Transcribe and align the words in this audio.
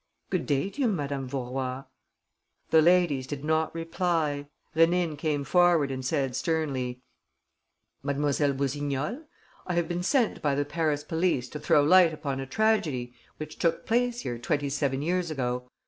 "Good 0.31 0.47
day 0.47 0.71
to 0.71 0.81
you, 0.81 0.87
Madame 0.87 1.27
Vaurois." 1.27 1.83
The 2.71 2.81
ladies 2.81 3.27
did 3.27 3.45
not 3.45 3.75
reply. 3.75 4.47
Rénine 4.75 5.15
came 5.15 5.43
forward 5.43 5.91
and 5.91 6.03
said, 6.03 6.35
sternly: 6.35 7.03
"Mlle. 8.01 8.15
Boussignol, 8.53 9.25
I 9.67 9.73
have 9.75 9.87
been 9.87 10.01
sent 10.01 10.41
by 10.41 10.55
the 10.55 10.65
Paris 10.65 11.03
police 11.03 11.49
to 11.49 11.59
throw 11.59 11.83
light 11.83 12.15
upon 12.15 12.39
a 12.39 12.47
tragedy 12.47 13.13
which 13.37 13.59
took 13.59 13.85
place 13.85 14.21
here 14.21 14.39
twenty 14.39 14.69
seven 14.71 15.03
years 15.03 15.29
ago. 15.29 15.69